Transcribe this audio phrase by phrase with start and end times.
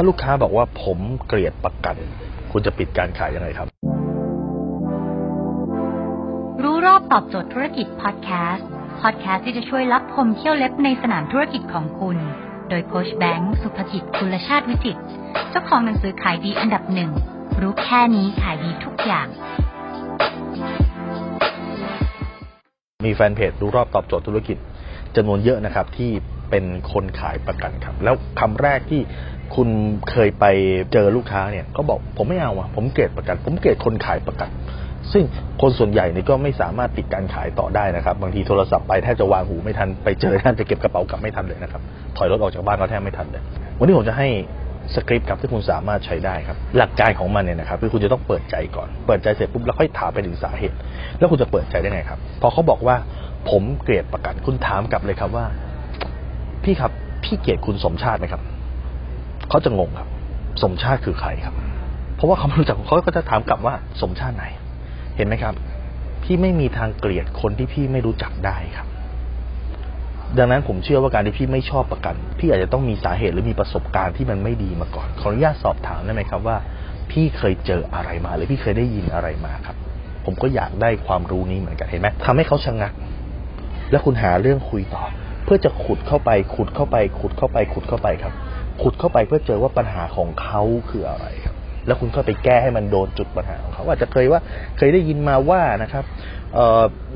[0.00, 1.96] ถ้าลูกค้าบอกว่าผมเกลียดประกัน
[2.52, 3.68] คุณจะปิดการขายยังไงครับ
[6.62, 8.66] รู้รอบตอบโจทย์ธุรกิจพอดแคสต์
[9.02, 12.16] พอดแคสต์ที่จะช่วยรับพมเที่ยวเล็บในสนามธุรกิจของคุณ
[12.68, 15.02] โดยโคชแบงค์สุภกิจคุลชาติวิจิตร
[15.50, 17.10] เจ้าของหนังสือขายดีอันดับหนึ่ง
[17.60, 19.26] รู้แค่นี้ขายดีทุกอย่าง
[23.06, 24.56] มีแฟนเพจรู้รอบตอบโจทย์ธุรกิจ
[25.16, 26.10] จำนวนเยอะนะครับที่
[26.50, 29.00] เป็นคนขายประกันครับ แล้วคำแรกที่
[29.54, 29.68] คุณ
[30.10, 30.44] เคยไป
[30.92, 34.50] เจอลูกค้าเนี่ยก็บอกผมไม่เอาอะผมเกลียดประกัน ผมเกลียดคนขายประกัน
[35.12, 35.24] ซึ่ง
[35.62, 41.82] คนส่วนใหญ่นี่ก็ไม่สามารถติดการขายต่อได้นะครับ บางทีโทรศัพท์ไปแทบจะวางหูไม่ทันไปเจอท่านจะเก็บกระเป๋ากลับไม่ทันเลยนะครับ
[42.16, 43.42] ถอยรถออกจากบ้านก็แทบไม่ทันเลย
[43.78, 44.28] วันนี้ผมจะให้
[44.94, 50.76] สคริปต์ครับที่คุณสามารถใช้ได้ครับ หลักการของมันเนี่ยนะครับคือคุณจะต้องเปิดใจก่อน เปิดใจเสร็จปุ๊บแล้วค่อยถามไปถึงสาเหตุ
[51.18, 52.96] แล้วคุณจะเปิดใจได้ไงครับ พอเขาบอกว่า
[53.50, 55.46] ผมเกลียดประกันคุณถามกลับเลยครับว่า
[56.64, 56.92] พี่ครับ
[57.24, 58.42] พี่เกลียดคุณสมชาติไหมครับ
[59.48, 60.08] เขาจะงงครับ
[60.62, 61.54] สมชาติคือใครครับ
[62.16, 64.44] เพราะว่าเขาไม่รู้จักเขาก็จะถามกลับว่าสมชาติไหน
[65.16, 65.54] เห็นไหมครับ
[66.22, 68.86] พี่ไม่มีทางเกลียดคนที่พี่ไม่รู้จักได้ครับ
[70.38, 76.56] ดังนั้นผมเชื่อว่าการที่พี่ไม่ชอบประกัน พี่อาจจะต้องมีสาเหตุหรือมีประสบการณ์ที่มันไม่ดีมาก่อน ขออนุญาตสอบถามได้ไหมครับว่า
[77.10, 79.76] พี่เคยเจออะไรมา หรือพี่เคยได้ยินอะไรมาครับ
[80.24, 82.92] ผมก็อยากได้ความรู้นี้เหมือนกันเห็นไหมทำให้เขาชะงัก
[83.90, 85.04] แล้วคุณหาเรื่องคุยต่อ
[85.48, 88.32] พื่อจะขุดเข้าไป ขุดเข้าไป ขุดเข้าไป ขุดเข้าไปครับ
[88.82, 91.54] ขุดเข้าไปเพื่อเจอว่าปัญหาของเขาคืออะไรครับ
[91.86, 94.40] แล้วคุณก็ไปแก้ให้มันโดนจุดปัญหาของเขา อาจจะเคยว่า
[94.78, 96.04] เคยได้ยินมาว่านะครับ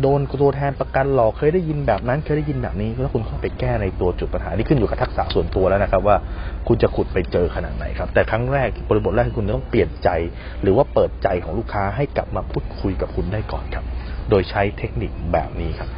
[0.00, 6.16] โดนตัวแทนประกันหลอกเคยได้ยินแบบนั้นเคยได้ยินแบบนี้ แล้วคุณเข้าไปแก้ในตัวจุดปัญหานี่ขึ้นอยู่กับทักษะส่วนตัวแล้วนะครับ ว่า
[6.68, 10.08] คุณจะขุดไปเจอขนาดไหนครับ แต่ครั้งแรกบริบทแรกคุณต้องเปลี่ยนใจ
[10.62, 13.84] หรือว่าเปิดใจของลูกค้าให้กลับมาพูดคุยกับคุณได้ก่อนครับ
[14.30, 15.90] โดยใช้เทคนิคแบบนี้ครับ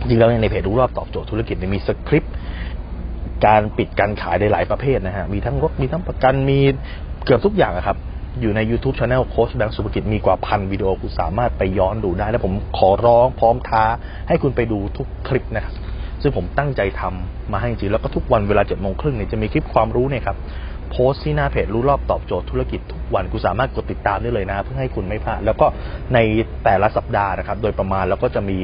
[0.00, 2.34] จริงๆแล้วในเพจรู้รอบตอบโจทย์ธุรกิจมีสคริปต์
[3.46, 6.58] การปิดการขายในหลายประเภทนะฮะมีทั้งรถมีทั้งประกันมี
[7.24, 7.96] เกือบทุกอย่างครับ
[8.40, 13.84] อยู่ใน YouTube Channel โค้ชแบงค์สุภกิจมีกว่าพันวิดีโอคุณสามารถไปย้อนดูได้ และผมขอร้องพร้อมท้า
[14.28, 15.74] ให้คุณไปดูทุกคลิปนะครับ
[16.22, 20.36] ซึ่งผมตั้งใจทำมาให้จริงแล้วก็ทุกวันเวลาเจ็ดโมงครึ่งเนี่ยจะมีคลิปความรู้เนี่ยครับ
[20.90, 25.66] โพสต์ที่หน้าเพจรู้รอบตอบโจทย์ธุรกิจทุกวันคุณสามารถกดติดตามได้เลยนะเพื่อให้คุณไม่พลาดแล้วก็
[26.14, 26.18] ใน
[26.64, 28.58] แต่ละสัปดาห์นะครับ โดยประมาณเราก็จะมี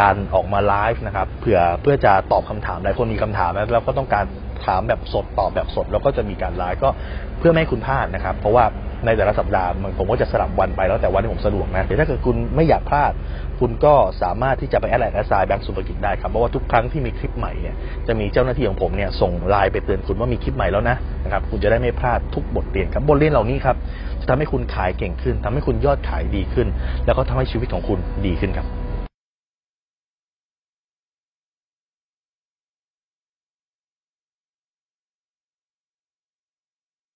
[0.00, 4.24] การออกมาไลฟ์นะครับเพื่อเพื่อจะตอบคำถามหลายคนมีคำถามแล้วเราก็ต้องการ
[4.66, 6.90] ถามแบบสดตอบแบบสด แล้วก็จะมีการไลฟ์ก็
[7.38, 8.64] เพื่อไม่ให้คุณพลาดนะครับ เพราะว่า
[9.06, 13.12] ในแต่ละสัปดาห์มันผมก็จะสลับวันไปแล้วแต่วันที่ผมสะดวกนะแต่ถ้าเกิดคุณไม่อยากพลาด
[13.60, 17.76] คุณก็สามารถที่จะไป add ไลน์ at sign แบงก์สุภกิจได้ครับเพราะว่าทุกครั้งที่มีคลิปใหม่เนี่ย
[18.06, 23.76] จะมีเจ้าหน้าที่ของผมเนี่ยส่งไลน์ไปเตือนคุณว่ามีคลิปใหม่แล้วนะนะครับคุณจะได้ไม่พลาดทุกบทเรียนครับบทเรียนเหล่านี้ครับ
[24.20, 26.68] จะทำให้คุณขายเก่งขึ้นทำให้คุณยอดขายดีขึ้น
[27.06, 28.68] แล้วก็ทำให้ชีวิตของคุณดีขึ้นครับ